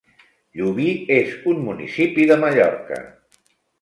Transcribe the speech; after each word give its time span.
Llubí 0.61 0.87
és 1.17 1.35
un 1.53 1.61
municipi 1.67 2.25
de 2.33 2.39
Mallorca. 2.45 2.99